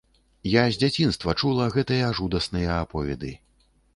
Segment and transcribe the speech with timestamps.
[0.51, 3.31] Я з дзяцінства чула гэтыя жудасныя аповеды.